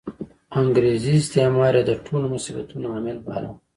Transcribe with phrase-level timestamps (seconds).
[0.61, 3.51] انګریزي استعمار یې د ټولو مصیبتونو عامل باله.